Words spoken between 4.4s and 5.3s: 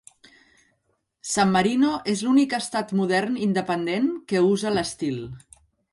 usa l'estil.